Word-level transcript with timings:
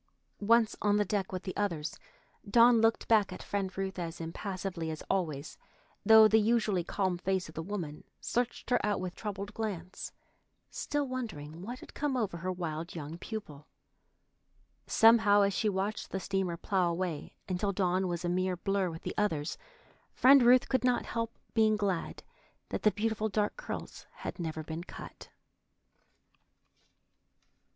Once 0.41 0.75
on 0.81 0.97
the 0.97 1.05
deck 1.05 1.31
with 1.31 1.43
the 1.43 1.55
others, 1.55 1.99
Dawn 2.49 2.81
looked 2.81 3.07
back 3.07 3.31
at 3.31 3.43
Friend 3.43 3.77
Ruth 3.77 3.99
as 3.99 4.19
impassively 4.19 4.89
as 4.89 5.03
always, 5.11 5.59
though 6.03 6.27
the 6.27 6.39
usually 6.39 6.83
calm 6.83 7.19
face 7.19 7.47
of 7.47 7.53
the 7.53 7.61
woman 7.61 8.03
searched 8.19 8.71
her 8.71 8.83
out 8.83 8.99
with 8.99 9.13
troubled 9.13 9.53
glance, 9.53 10.11
still 10.71 11.07
wondering 11.07 11.61
what 11.61 11.81
had 11.81 11.93
come 11.93 12.17
over 12.17 12.37
her 12.37 12.51
wild 12.51 12.95
young 12.95 13.19
pupil. 13.19 13.67
Somehow, 14.87 15.41
as 15.43 15.53
she 15.53 15.69
watched 15.69 16.09
the 16.09 16.19
steamer 16.19 16.57
plough 16.57 16.89
away 16.89 17.35
until 17.47 17.71
Dawn 17.71 18.07
was 18.07 18.25
a 18.25 18.27
mere 18.29 18.57
blur 18.57 18.89
with 18.89 19.03
the 19.03 19.13
others, 19.19 19.55
Friend 20.15 20.41
Ruth 20.41 20.67
could 20.67 20.83
not 20.83 21.05
help 21.05 21.37
being 21.53 21.75
glad 21.77 22.23
that 22.69 22.81
the 22.81 22.89
beautiful 22.89 23.29
dark 23.29 23.55
curls 23.55 24.07
had 24.13 24.39
never 24.39 24.63
been 24.63 24.83
cut. 24.83 25.29